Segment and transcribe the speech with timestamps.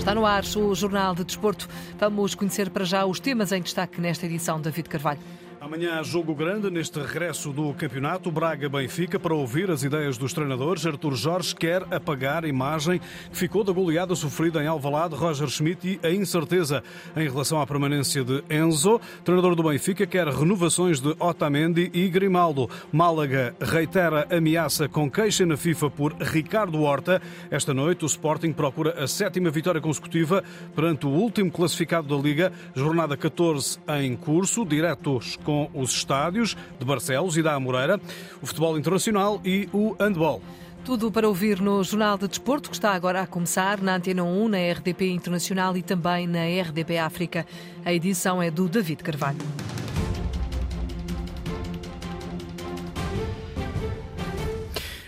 [0.00, 1.68] Está no ar o Jornal de Desporto.
[1.98, 4.58] Vamos conhecer para já os temas em destaque nesta edição.
[4.58, 5.20] David Carvalho.
[5.60, 10.86] Amanhã jogo grande neste regresso do campeonato Braga-Benfica para ouvir as ideias dos treinadores.
[10.86, 16.00] Artur Jorge quer apagar a imagem que ficou da goleada sofrida em Alvalade, Roger Schmidt
[16.02, 16.82] e a incerteza
[17.14, 18.98] em relação à permanência de Enzo.
[19.22, 22.66] Treinador do Benfica quer renovações de Otamendi e Grimaldo.
[22.90, 27.20] Málaga reitera ameaça com queixa na FIFA por Ricardo Horta.
[27.50, 30.42] Esta noite o Sporting procura a sétima vitória consecutiva
[30.74, 32.50] perante o último classificado da Liga.
[32.74, 38.00] Jornada 14 em curso, diretos com com os estádios de Barcelos e da Amoreira,
[38.40, 40.40] o futebol internacional e o handball.
[40.84, 44.48] Tudo para ouvir no Jornal de Desporto, que está agora a começar na Antena 1,
[44.48, 47.44] na RDP Internacional e também na RDP África.
[47.84, 49.38] A edição é do David Carvalho.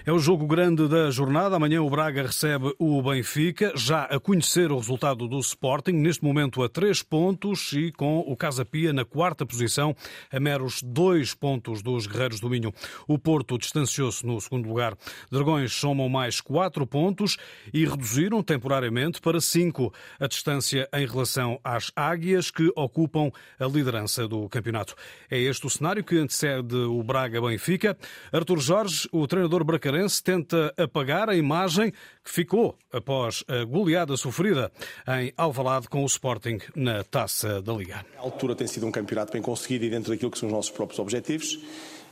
[0.05, 1.55] É o jogo grande da jornada.
[1.55, 6.60] Amanhã o Braga recebe o Benfica, já a conhecer o resultado do Sporting, neste momento
[6.60, 9.95] a três pontos e com o Casa Pia na quarta posição,
[10.32, 12.73] a meros dois pontos dos Guerreiros do Minho.
[13.07, 14.96] O Porto distanciou-se no segundo lugar.
[15.30, 17.37] Dragões somam mais quatro pontos
[17.73, 24.27] e reduziram temporariamente para cinco a distância em relação às Águias, que ocupam a liderança
[24.27, 24.96] do campeonato.
[25.30, 27.96] É este o cenário que antecede o Braga-Benfica.
[28.32, 29.91] Artur Jorge, o treinador bracarense,
[30.23, 31.90] Tenta apagar a imagem
[32.24, 34.73] que ficou após a goleada sofrida
[35.21, 38.04] em Alvalade com o Sporting na Taça da Liga.
[38.16, 40.71] A altura tem sido um campeonato bem conseguido e dentro daquilo que são os nossos
[40.71, 41.59] próprios objetivos.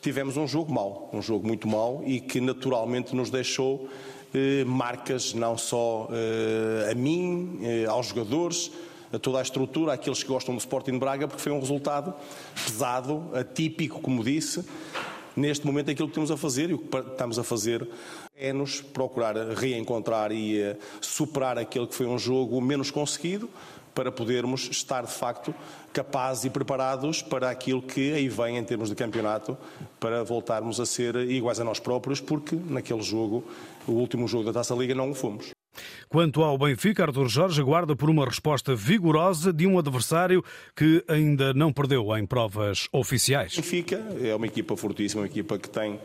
[0.03, 3.89] Tivemos um jogo mau, um jogo muito mau e que naturalmente nos deixou
[4.34, 8.70] eh, marcas não só eh, a mim, eh, aos jogadores,
[9.12, 12.15] a toda a estrutura, àqueles que gostam do Sporting de Braga, porque foi um resultado
[12.55, 14.65] pesado, atípico, como disse,
[15.36, 17.89] Neste momento, aquilo que temos a fazer e o que estamos a fazer
[18.36, 23.48] é nos procurar reencontrar e eh, superar aquele que foi um jogo menos conseguido
[23.95, 25.55] para podermos estar de facto
[25.92, 29.56] capazes e preparados para aquilo que aí vem em termos de campeonato,
[29.99, 33.44] para voltarmos a ser iguais a nós próprios, porque naquele jogo,
[33.87, 35.50] o último jogo da Taça Liga, não o fomos.
[36.12, 40.44] Quanto ao Benfica, Arthur Jorge aguarda por uma resposta vigorosa de um adversário
[40.75, 43.54] que ainda não perdeu em provas oficiais.
[43.54, 46.00] Benfica é uma equipa fortíssima, uma equipa que tem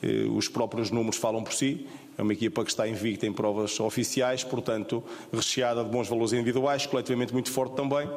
[0.00, 1.88] eh, os próprios números falam por si.
[2.16, 5.02] É uma equipa que está invicta em provas oficiais, portanto,
[5.32, 8.08] recheada de bons valores individuais, coletivamente muito forte também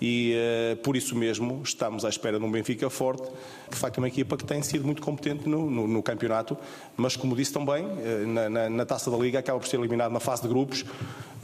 [0.00, 3.28] e uh, por isso mesmo estamos à espera de um Benfica forte.
[3.68, 6.56] De facto, é uma equipa que tem sido muito competente no, no, no campeonato,
[6.96, 10.12] mas como disse também, uh, na, na, na, taça da Liga acaba por ser eliminado
[10.12, 10.84] na fase de grupos,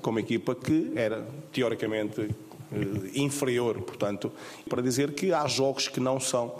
[0.00, 2.30] com uma equipa que era teoricamente uh,
[3.14, 3.80] inferior.
[3.82, 4.30] Portanto,
[4.68, 6.54] para dizer que há jogos que não são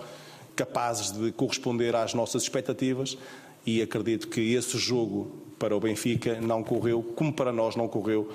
[0.57, 3.19] capazes de corresponder às nossas expectativas
[3.67, 8.31] e acredito que esse jogo para o Benfica não correu como para nós não correu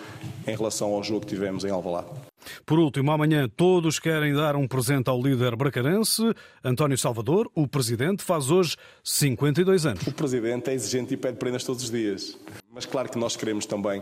[0.47, 2.28] em relação ao jogo que tivemos em Alvalade.
[2.65, 6.23] Por último, amanhã todos querem dar um presente ao líder bracarense.
[6.63, 10.07] António Salvador, o presidente, faz hoje 52 anos.
[10.07, 12.37] O presidente é exigente e pede prendas todos os dias.
[12.73, 14.01] Mas claro que nós queremos também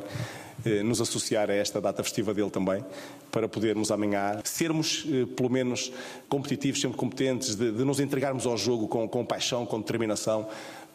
[0.65, 2.83] eh, nos associar a esta data festiva dele também,
[3.31, 5.91] para podermos amanhã sermos, eh, pelo menos,
[6.27, 10.47] competitivos, sempre competentes, de, de nos entregarmos ao jogo com, com paixão, com determinação,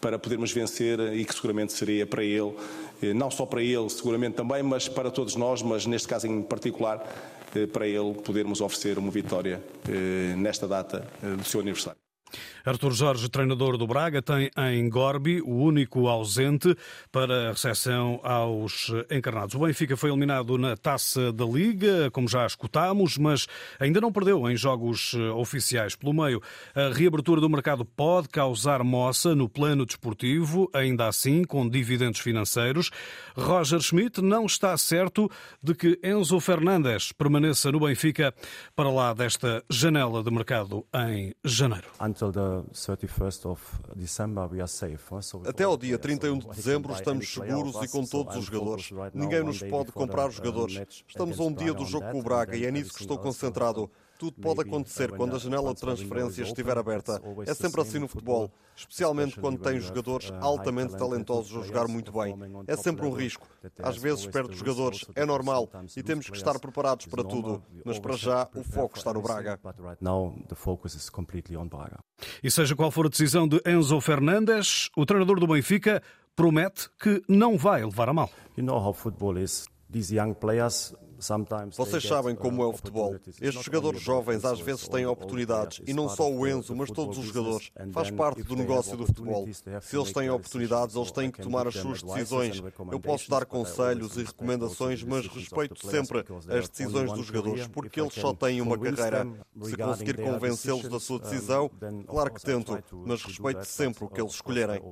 [0.02, 2.52] para podermos vencer e que seguramente seria para ele,
[3.00, 6.42] eh, não só para ele, seguramente também, mas para todos nós, mas neste caso em
[6.42, 7.41] particular, eh,
[7.72, 12.01] para ele podermos oferecer uma vitória eh, nesta data do seu aniversário.
[12.64, 16.76] Artur Jorge, treinador do Braga, tem em Gorbi o único ausente
[17.10, 19.54] para a recepção aos encarnados.
[19.54, 23.46] O Benfica foi eliminado na taça da Liga, como já escutámos, mas
[23.78, 25.96] ainda não perdeu em jogos eh, oficiais.
[25.96, 26.40] Pelo meio,
[26.74, 32.90] a reabertura do mercado pode causar moça no plano desportivo, ainda assim com dividendos financeiros.
[33.36, 35.30] Roger Schmidt não está certo
[35.62, 38.34] de que Enzo Fernandes permaneça no Benfica
[38.74, 41.88] para lá desta janela de mercado em janeiro.
[45.48, 48.90] Até ao dia 31 de dezembro estamos seguros e com todos os jogadores.
[49.14, 51.04] Ninguém nos pode comprar os jogadores.
[51.06, 53.90] Estamos a um dia do jogo com o Braga e é nisso que estou concentrado.
[54.22, 57.20] Tudo pode acontecer quando a janela de transferências estiver aberta.
[57.44, 62.32] É sempre assim no futebol, especialmente quando tem jogadores altamente talentosos a jogar muito bem.
[62.68, 63.48] É sempre um risco.
[63.82, 67.60] Às vezes perde jogadores, é normal e temos que estar preparados para tudo.
[67.84, 69.58] Mas para já o foco está no Braga.
[72.44, 76.00] E seja qual for a decisão de Enzo Fernandes, o treinador do Benfica
[76.36, 78.30] promete que não vai levar a mal.
[78.54, 79.66] These young players
[81.76, 83.14] vocês sabem como é o futebol.
[83.40, 87.26] Estes jogadores jovens às vezes têm oportunidades, e não só o Enzo, mas todos os
[87.26, 87.70] jogadores.
[87.92, 89.46] Faz parte do negócio do futebol.
[89.80, 92.60] Se eles têm oportunidades, eles têm que tomar as suas decisões.
[92.90, 98.14] Eu posso dar conselhos e recomendações, mas respeito sempre as decisões dos jogadores, porque eles
[98.14, 99.26] só têm uma carreira.
[99.62, 101.70] Se conseguir convencê-los da sua decisão,
[102.06, 104.82] claro que tento, mas respeito sempre o que eles escolherem.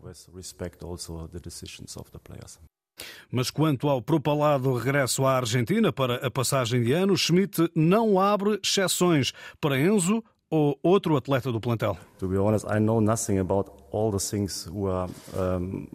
[3.31, 8.59] Mas quanto ao propalado regresso à Argentina para a passagem de ano, Schmidt não abre
[8.63, 11.97] exceções para Enzo ou outro atleta do plantel.
[12.19, 15.87] To be honest, I know nothing about all the things who are um,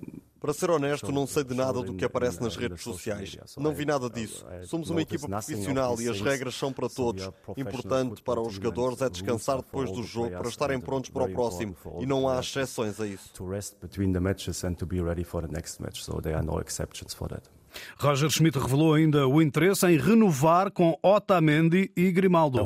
[0.46, 3.36] para ser honesto, não sei de nada do que aparece nas redes sociais.
[3.58, 4.46] Não vi nada disso.
[4.66, 7.28] Somos uma equipa profissional e as regras são para todos.
[7.58, 11.76] Importante para os jogadores é descansar depois do jogo para estarem prontos para o próximo
[12.00, 13.32] e não há exceções a isso.
[17.98, 22.60] Roger Schmidt revelou ainda o interesse em renovar com Otamendi e Grimaldo.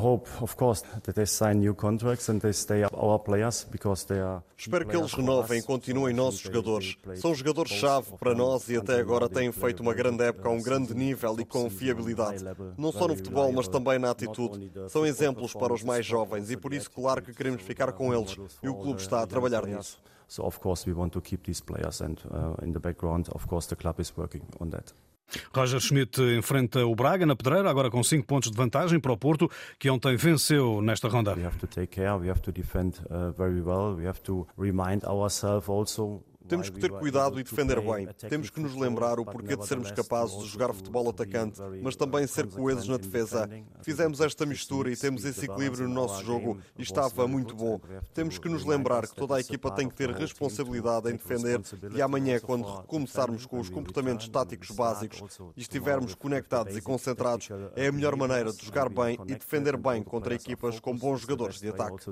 [4.56, 6.96] Espero que eles renovem e continuem nossos jogadores.
[7.16, 10.94] São jogadores-chave para nós e até agora têm feito uma grande época a um grande
[10.94, 12.44] nível e com fiabilidade.
[12.76, 14.70] Não só no futebol, mas também na atitude.
[14.88, 18.36] São exemplos para os mais jovens e por isso, claro que queremos ficar com eles
[18.62, 19.98] e o clube está a trabalhar nisso.
[20.30, 23.48] So of course we want to keep these players and uh, in the background of
[23.48, 24.94] course the club is working on that.
[25.54, 29.16] Roger Schmidt enfrenta o Braga na Pedreira, agora com 5 pontos de vantagem para o
[29.16, 31.34] Porto, que ontem venceu nesta ronda.
[31.34, 34.46] We have to take care, we have to defend uh, very well, we have to
[34.56, 38.08] remind ourselves also temos que ter cuidado e defender bem.
[38.28, 42.26] Temos que nos lembrar o porquê de sermos capazes de jogar futebol atacante, mas também
[42.26, 43.48] ser coesos na defesa.
[43.82, 47.80] Fizemos esta mistura e temos esse equilíbrio no nosso jogo e estava muito bom.
[48.12, 51.60] Temos que nos lembrar que toda a equipa tem que ter responsabilidade em defender
[51.94, 57.86] e amanhã, quando recomeçarmos com os comportamentos táticos básicos e estivermos conectados e concentrados, é
[57.86, 61.68] a melhor maneira de jogar bem e defender bem contra equipas com bons jogadores de
[61.68, 62.10] ataque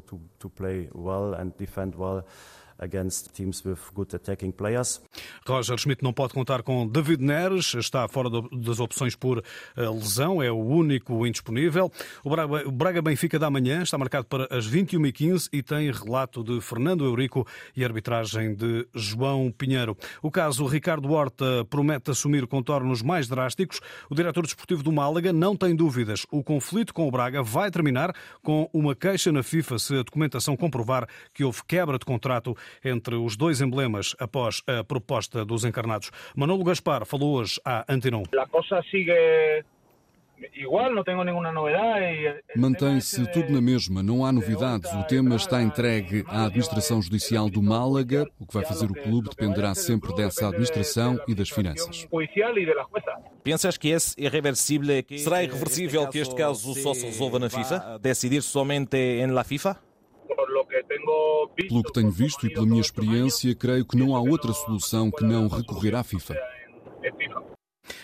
[2.79, 5.01] against teams with good attacking players.
[5.47, 9.39] Roger Schmidt não pode contar com David Neres, está fora das opções por
[9.77, 11.91] eh, lesão, é o único indisponível.
[12.25, 17.05] O Braga, Benfica da manhã está marcado para as 21h15 e tem relato de Fernando
[17.05, 17.47] Eurico
[17.77, 19.97] e arbitragem de João Pinheiro.
[20.23, 23.81] O caso Ricardo Horta promete assumir contornos mais drásticos.
[24.11, 26.27] O diretor desportivo do Málaga não tem dúvidas.
[26.31, 30.57] O conflito com o Braga vai terminar com uma queixa na FIFA se a documentação
[30.57, 36.11] comprovar que houve quebra de contrato entre os dois emblemas após a proposta dos encarnados.
[36.35, 38.23] Manolo Gaspar falou hoje à Antena 1.
[42.57, 44.93] Mantém-se tudo na mesma, não há novidades.
[44.93, 48.27] O tema está entregue à Administração Judicial do Málaga.
[48.39, 52.07] O que vai fazer o clube dependerá sempre dessa administração e das finanças.
[53.43, 55.03] Pensas que é irreversível?
[55.17, 57.99] Será irreversível que este caso só se resolva na FIFA?
[58.01, 59.88] Decidir somente em la FIFA?
[61.67, 65.25] Pelo que tenho visto e pela minha experiência, creio que não há outra solução que
[65.25, 66.37] não recorrer à FIFA.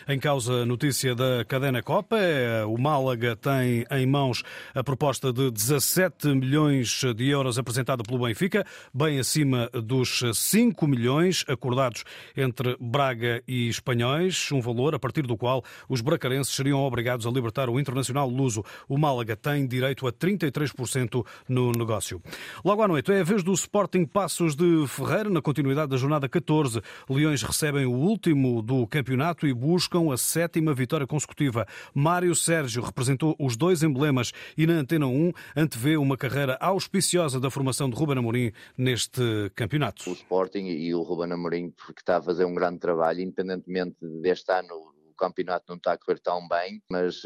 [0.06, 4.42] Em causa a notícia da cadena Copa, é, o Málaga tem em mãos
[4.74, 11.42] a proposta de 17 milhões de euros apresentada pelo Benfica, bem acima dos 5 milhões
[11.48, 12.04] acordados
[12.36, 17.30] entre Braga e Espanhóis, um valor a partir do qual os bracarenses seriam obrigados a
[17.30, 18.62] libertar o Internacional Luso.
[18.86, 22.20] O Málaga tem direito a 33% no negócio.
[22.62, 26.28] Logo à noite é a vez do Sporting Passos de Ferreira, na continuidade da jornada
[26.28, 26.82] 14.
[27.08, 29.54] Leões recebem o último do campeonato e
[29.94, 31.66] buscam a sétima vitória consecutiva.
[31.94, 37.50] Mário Sérgio representou os dois emblemas e na Antena 1 antevê uma carreira auspiciosa da
[37.50, 39.22] formação de Ruben Amorim neste
[39.54, 40.10] campeonato.
[40.10, 44.50] O Sporting e o Ruben Amorim, porque está a fazer um grande trabalho, independentemente deste
[44.52, 47.22] ano o campeonato não está a correr tão bem, mas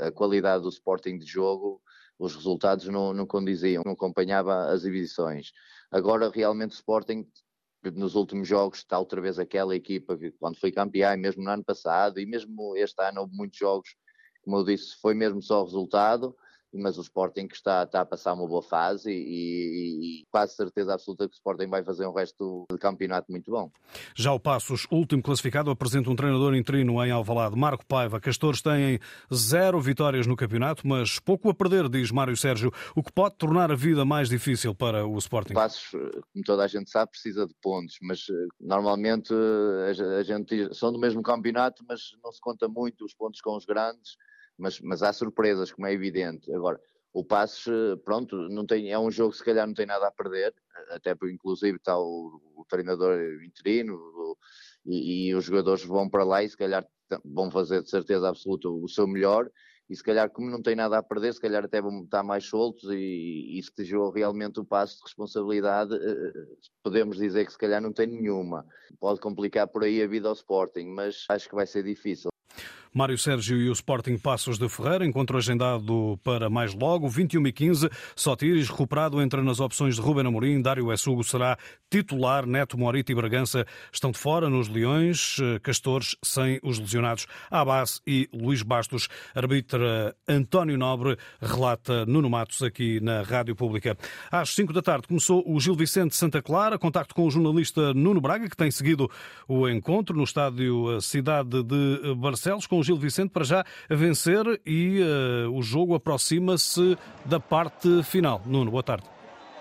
[0.00, 1.80] a qualidade do Sporting de jogo,
[2.18, 5.52] os resultados não, não condiziam, não acompanhava as exibições.
[5.88, 7.24] Agora realmente o Sporting
[7.94, 11.50] nos últimos jogos está outra vez aquela equipa que quando foi campeã, e mesmo no
[11.50, 13.96] ano passado, e mesmo este ano houve muitos jogos,
[14.42, 16.36] como eu disse, foi mesmo só resultado,
[16.72, 20.94] mas o Sporting que está, está a passar uma boa fase e, e, quase certeza
[20.94, 23.70] absoluta que o Sporting vai fazer um resto de campeonato muito bom.
[24.14, 28.20] Já o Passos, último classificado, apresenta um treinador interino em Alvalade, Marco Paiva.
[28.20, 28.98] Castores têm
[29.32, 33.70] zero vitórias no campeonato, mas pouco a perder, diz Mário Sérgio, o que pode tornar
[33.70, 35.52] a vida mais difícil para o Sporting.
[35.52, 35.90] O Passos,
[36.32, 40.92] como toda a gente sabe, precisa de pontos, mas eh, normalmente eh, a gente são
[40.92, 44.16] do mesmo campeonato, mas não se conta muito os pontos com os grandes
[44.58, 46.52] mas, mas há surpresas, como é evidente.
[46.52, 46.80] Agora,
[47.12, 47.66] o Passos,
[48.04, 50.54] pronto, não tem, é um jogo que se calhar não tem nada a perder,
[50.90, 54.36] até porque inclusive está o, o treinador interino o,
[54.84, 56.86] e, e, os jogadores vão para lá e se calhar
[57.24, 59.50] vão fazer de certeza absoluta o seu melhor
[59.88, 62.44] e se calhar como não tem nada a perder, se calhar até vão estar mais
[62.44, 66.32] soltos e, e se tejou realmente o passo de responsabilidade, eh,
[66.82, 68.66] podemos dizer que se calhar não tem nenhuma.
[68.98, 72.30] Pode complicar por aí a vida ao Sporting, mas acho que vai ser difícil.
[72.96, 77.52] Mário Sérgio e o Sporting Passos de Ferreira, encontro agendado para mais logo, 21 e
[77.52, 77.90] 15.
[78.16, 80.62] Sotiris, recuperado, entra nas opções de Ruben Amorim.
[80.62, 81.58] Dário Essugo será
[81.90, 82.46] titular.
[82.46, 85.36] Neto, Morita e Bragança estão de fora nos Leões.
[85.62, 87.26] Castores sem os lesionados.
[87.50, 89.08] Abbas e Luís Bastos.
[89.34, 93.94] Arbitra António Nobre relata Nuno Matos aqui na Rádio Pública.
[94.30, 98.22] Às 5 da tarde começou o Gil Vicente Santa Clara, contacto com o jornalista Nuno
[98.22, 99.10] Braga, que tem seguido
[99.46, 104.60] o encontro no estádio Cidade de Barcelos, com o Gil Vicente para já a vencer
[104.64, 108.40] e uh, o jogo aproxima-se da parte final.
[108.46, 109.04] Nuno, boa tarde.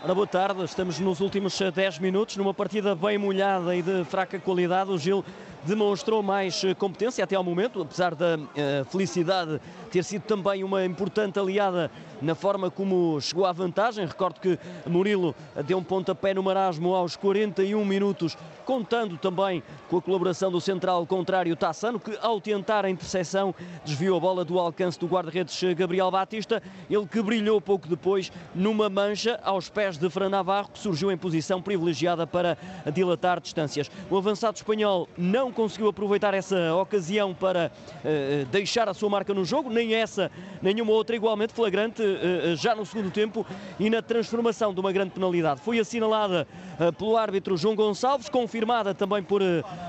[0.04, 4.38] Ora, boa tarde, estamos nos últimos 10 minutos, numa partida bem molhada e de fraca
[4.38, 4.92] qualidade.
[4.92, 5.26] O Gil
[5.66, 9.60] demonstrou mais eh, competência até ao momento, apesar da uh, felicidade
[9.92, 11.90] ter sido também uma importante aliada
[12.22, 14.06] na forma como chegou à vantagem.
[14.06, 15.34] Recordo que Murilo
[15.66, 21.06] deu um pontapé no marasmo aos 41 minutos, contando também com a colaboração do central
[21.06, 23.54] contrário Tassano, que ao tentar a interseção
[23.86, 28.90] desviou a bola do alcance do guarda-redes Gabriel Batista, ele que brilhou pouco depois numa
[28.90, 32.58] mancha aos pés de Fran Navarro, que surgiu em posição privilegiada para
[32.94, 33.90] dilatar distâncias.
[34.10, 39.46] O avançado espanhol não conseguiu aproveitar essa ocasião para uh, deixar a sua marca no
[39.46, 40.30] jogo, nem essa,
[40.62, 43.46] nenhuma outra igualmente flagrante uh, já no segundo tempo
[43.80, 45.62] e na transformação de uma grande penalidade.
[45.62, 46.46] Foi assinalada
[46.80, 49.42] uh, pelo árbitro João Gonçalves, confirmada também por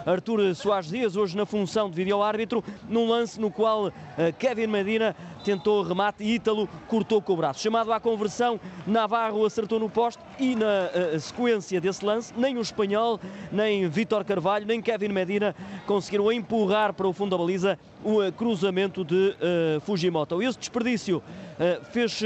[0.06, 3.92] Artur Soares Dias, hoje na função de vídeo-árbitro, num lance no qual
[4.38, 7.60] Kevin Medina tentou remate e Ítalo cortou com o braço.
[7.60, 13.18] Chamado à conversão, Navarro acertou no poste e na sequência desse lance, nem o espanhol,
[13.50, 15.55] nem Vítor Carvalho, nem Kevin Medina
[15.86, 20.42] conseguiram empurrar para o fundo da baliza o uh, cruzamento de uh, Fujimoto.
[20.42, 21.22] Esse desperdício
[21.90, 22.20] fez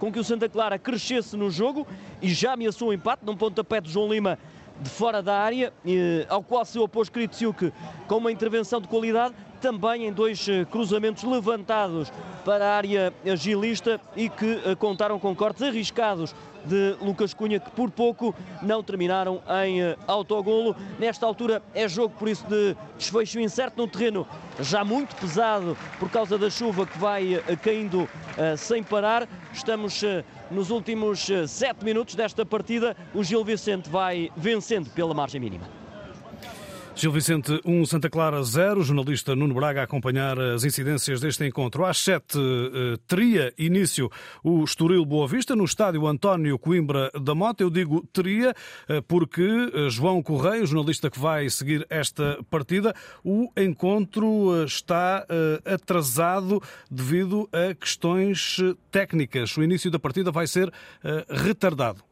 [0.00, 1.86] com que o Santa Clara crescesse no jogo
[2.20, 4.36] e já ameaçou o empate num pontapé de João Lima
[4.80, 5.72] de fora da área,
[6.28, 7.72] ao qual se opôs Kritsyuk
[8.08, 12.10] com uma intervenção de qualidade, também em dois eh, cruzamentos levantados
[12.44, 17.70] para a área agilista e que eh, contaram com cortes arriscados de Lucas Cunha, que
[17.70, 20.74] por pouco não terminaram em eh, autogolo.
[20.98, 24.26] Nesta altura é jogo, por isso, de desfecho incerto no terreno,
[24.58, 28.08] já muito pesado por causa da chuva que vai caindo
[28.58, 29.28] sem parar.
[29.52, 30.02] Estamos
[30.50, 32.96] nos últimos sete minutos desta partida.
[33.14, 35.79] O Gil Vicente vai vencendo pela margem mínima.
[37.00, 38.82] Gil Vicente 1, Santa Clara 0.
[38.82, 41.86] Jornalista Nuno Braga a acompanhar as incidências deste encontro.
[41.86, 44.10] Às 7 eh, teria início
[44.44, 47.62] o Estoril Boa Vista no estádio António Coimbra da Mota.
[47.62, 48.54] Eu digo teria
[48.86, 55.26] eh, porque eh, João Correia, jornalista que vai seguir esta partida, o encontro está
[55.64, 58.58] atrasado devido a questões
[58.90, 59.56] técnicas.
[59.56, 60.70] O início da partida vai ser
[61.30, 62.09] retardado.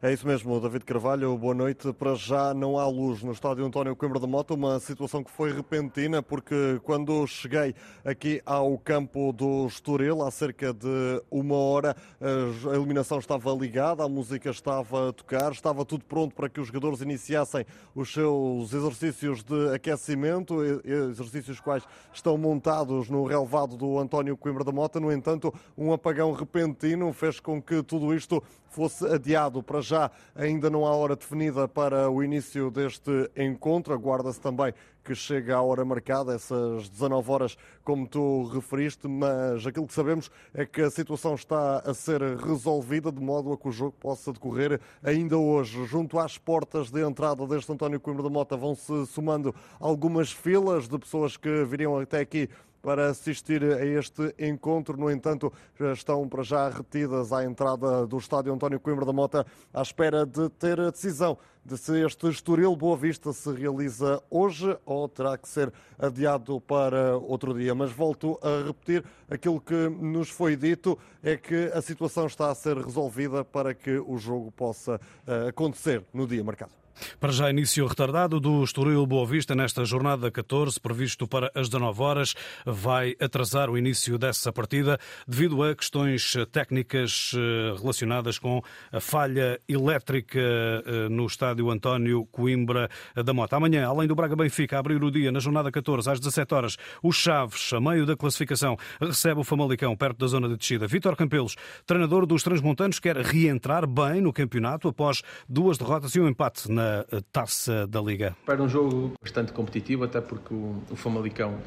[0.00, 1.92] É isso mesmo, David Carvalho, boa noite.
[1.92, 5.52] Para já não há luz no estádio António Coimbra da Mota, uma situação que foi
[5.52, 7.74] repentina, porque quando cheguei
[8.04, 14.08] aqui ao campo do Estoril, há cerca de uma hora, a iluminação estava ligada, a
[14.08, 19.42] música estava a tocar, estava tudo pronto para que os jogadores iniciassem os seus exercícios
[19.42, 25.00] de aquecimento, exercícios quais estão montados no relevado do António Coimbra da Mota.
[25.00, 29.60] No entanto, um apagão repentino fez com que tudo isto fosse adiado.
[29.60, 33.94] Para já ainda não há hora definida para o início deste encontro.
[33.94, 34.72] Aguarda-se também
[35.08, 40.30] que chegue à hora marcada, essas 19 horas, como tu referiste, mas aquilo que sabemos
[40.52, 44.34] é que a situação está a ser resolvida de modo a que o jogo possa
[44.34, 45.86] decorrer ainda hoje.
[45.86, 50.98] Junto às portas de entrada deste António Coimbra da Mota vão-se somando algumas filas de
[50.98, 52.50] pessoas que viriam até aqui
[52.82, 54.96] para assistir a este encontro.
[54.96, 59.46] No entanto, já estão para já retidas à entrada do estádio António Coimbra da Mota
[59.72, 64.74] à espera de ter a decisão de se este Estoril Boa Vista se realiza hoje
[64.86, 67.74] ou terá que ser adiado para outro dia.
[67.74, 72.54] Mas volto a repetir, aquilo que nos foi dito é que a situação está a
[72.54, 76.72] ser resolvida para que o jogo possa eh, acontecer no dia marcado.
[77.20, 82.02] Para já início retardado do Estoril Boa Vista nesta jornada 14, previsto para as 19
[82.02, 88.62] horas, vai atrasar o início dessa partida devido a questões técnicas eh, relacionadas com
[88.92, 93.56] a falha elétrica eh, no estádio António Coimbra da Mota.
[93.56, 97.12] Amanhã, além do Braga Benfica abrir o dia na jornada 14 às 17 horas, o
[97.12, 100.86] Chaves, a meio da classificação, recebe o Famalicão perto da zona de descida.
[100.86, 106.28] Vítor Campelos, treinador dos Transmontanos, quer reentrar bem no campeonato após duas derrotas e um
[106.28, 106.87] empate na
[107.32, 108.36] Taça da Liga.
[108.44, 111.58] Para um jogo bastante competitivo, até porque o, o Famalicão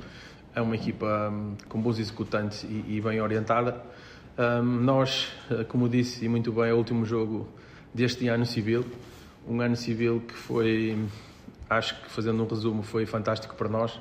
[0.54, 3.82] é uma equipa um, com bons executantes e, e bem orientada.
[4.38, 7.48] Um, nós, eh, como disse e muito bem, é o último jogo
[7.94, 8.86] deste ano civil,
[9.48, 10.98] um ano civil que foi,
[11.70, 14.00] acho que fazendo um resumo, foi fantástico para nós.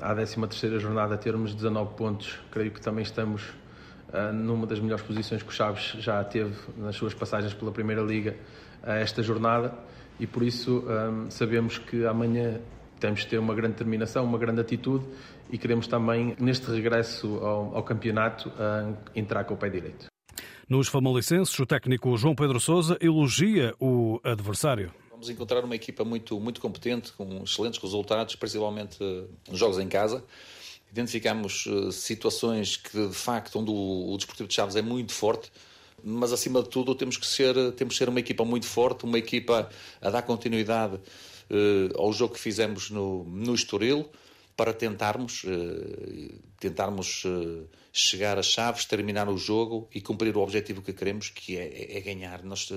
[0.00, 3.42] À 13 terceira jornada termos 19 pontos, creio que também estamos
[4.12, 8.02] uh, numa das melhores posições que o Chaves já teve nas suas passagens pela Primeira
[8.02, 8.36] Liga
[8.82, 9.74] a esta jornada
[10.18, 12.60] e por isso um, sabemos que amanhã
[12.98, 15.04] temos de ter uma grande determinação, uma grande atitude
[15.50, 20.06] e queremos também, neste regresso ao, ao campeonato, uh, entrar com o pé direito.
[20.68, 24.92] Nos famalicenses, o técnico João Pedro Sousa elogia o adversário.
[25.10, 28.98] Vamos encontrar uma equipa muito, muito competente, com excelentes resultados, principalmente
[29.48, 30.22] nos jogos em casa.
[30.92, 35.50] Identificamos uh, situações que, de facto, onde o, o Desportivo de Chaves é muito forte,
[36.02, 39.18] mas acima de tudo temos que ser, temos que ser uma equipa muito forte, uma
[39.18, 39.68] equipa
[40.00, 44.08] a dar continuidade uh, ao jogo que fizemos no, no Estoril,
[44.56, 50.82] para tentarmos, uh, tentarmos uh, chegar a chaves, terminar o jogo e cumprir o objetivo
[50.82, 52.42] que queremos, que é, é, é ganhar.
[52.42, 52.68] Nós,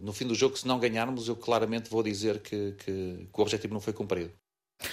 [0.00, 3.42] no fim do jogo, se não ganharmos, eu claramente vou dizer que, que, que o
[3.42, 4.32] objetivo não foi cumprido.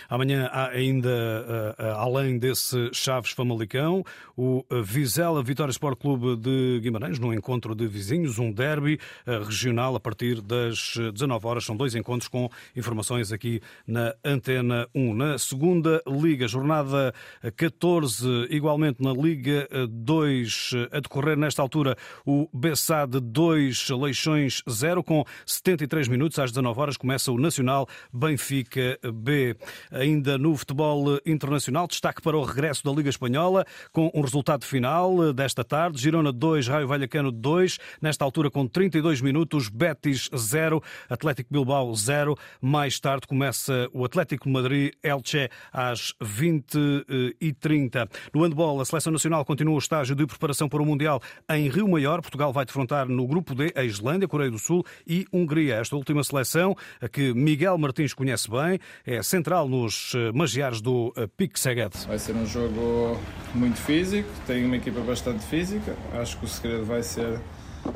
[0.10, 4.03] Amanhã há ainda, uh, uh, além desse Chaves Famalicão,
[4.36, 9.00] o Vizela Vitória Sport Clube de Guimarães, no encontro de vizinhos, um derby
[9.46, 11.65] regional a partir das 19 horas.
[11.65, 15.13] São dois encontros com informações aqui na Antena 1.
[15.13, 17.13] Na segunda Liga, jornada
[17.58, 25.25] 14, igualmente na Liga 2, a decorrer nesta altura o Bessade 2, Leixões 0, com
[25.46, 26.39] 73 minutos.
[26.39, 29.55] Às 19 horas começa o Nacional Benfica B.
[29.91, 35.33] Ainda no futebol internacional, destaque para o regresso da Liga Espanhola, com um resultado final
[35.33, 36.01] desta tarde.
[36.01, 37.77] Girona 2, Raio Vallecano 2.
[38.01, 42.36] Nesta altura, com 32 minutos, Betis 0, Atlético Bilbao 0.
[42.62, 47.05] Mais tarde começa o Atlético Madrid Elche às 20
[47.39, 48.07] e 30.
[48.33, 51.88] No handball, a Seleção Nacional continua o estágio de preparação para o Mundial em Rio
[51.88, 52.21] Maior.
[52.21, 55.75] Portugal vai defrontar no grupo D a Islândia, Coreia do Sul e Hungria.
[55.75, 61.13] Esta última seleção, a que Miguel Martins conhece bem, é central nos eh, magiares do
[61.15, 61.91] eh, Pique Seged.
[62.07, 63.19] Vai ser um jogo
[63.53, 65.96] muito físico, tem uma equipa bastante física.
[66.20, 67.39] Acho que o segredo vai ser,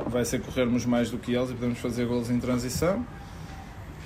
[0.08, 3.04] vai ser corrermos mais do que eles e podemos fazer golos em transição.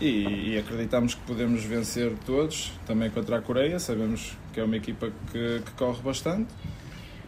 [0.01, 3.79] E, e, acreditamos que podemos vencer todos, também contra a Coreia.
[3.81, 6.49] Sabemos que é uma equipa que, que corre bastante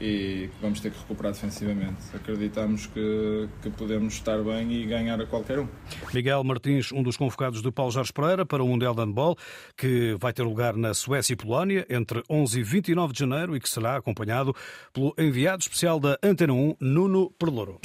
[0.00, 1.98] e que vamos ter que recuperar defensivamente.
[2.14, 5.68] Acreditamos que, que podemos estar bem e ganhar a qualquer um.
[6.12, 9.36] Miguel Martins, um dos convocados de Paulo Jorge Pereira para o Mundial de Handball,
[9.76, 13.60] que vai ter lugar na Suécia e Polónia entre 11 e 29 de janeiro e
[13.60, 14.54] que será acompanhado
[14.92, 17.80] pelo enviado especial da Antena 1, Nuno Perlouro.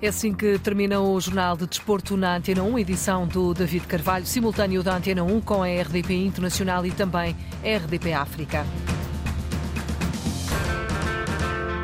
[0.00, 4.26] É assim que termina o Jornal de Desporto na Antena 1, edição do David Carvalho,
[4.26, 8.66] simultâneo da Antena 1 com a RDP Internacional e também a RDP África.